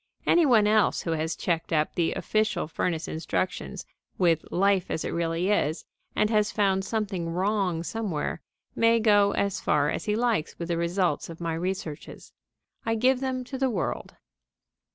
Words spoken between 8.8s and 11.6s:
go as far as he likes with the results of my